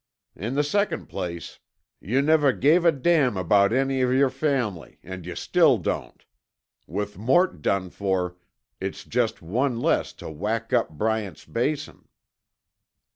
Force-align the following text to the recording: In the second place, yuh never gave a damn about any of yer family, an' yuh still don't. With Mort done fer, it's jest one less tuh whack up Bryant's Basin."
In 0.35 0.55
the 0.55 0.63
second 0.63 1.09
place, 1.09 1.59
yuh 1.99 2.23
never 2.23 2.51
gave 2.53 2.85
a 2.85 2.91
damn 2.91 3.37
about 3.37 3.71
any 3.71 4.01
of 4.01 4.11
yer 4.11 4.31
family, 4.31 4.97
an' 5.03 5.25
yuh 5.25 5.35
still 5.35 5.77
don't. 5.77 6.25
With 6.87 7.19
Mort 7.19 7.61
done 7.61 7.91
fer, 7.91 8.35
it's 8.79 9.03
jest 9.03 9.43
one 9.43 9.79
less 9.79 10.11
tuh 10.11 10.31
whack 10.31 10.73
up 10.73 10.89
Bryant's 10.89 11.45
Basin." 11.45 12.07